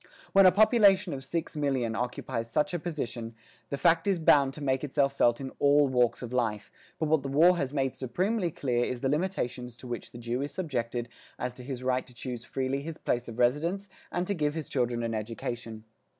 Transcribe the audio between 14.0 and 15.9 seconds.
and to give his children an education.